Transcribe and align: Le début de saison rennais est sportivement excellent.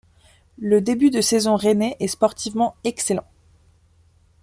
Le 0.57 0.81
début 0.81 1.11
de 1.11 1.21
saison 1.21 1.55
rennais 1.55 1.95
est 1.99 2.07
sportivement 2.07 2.73
excellent. 2.83 3.27